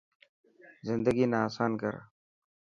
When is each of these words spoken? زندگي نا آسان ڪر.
زندگي 0.87 1.25
نا 1.31 1.39
آسان 1.47 1.71
ڪر. 1.81 1.93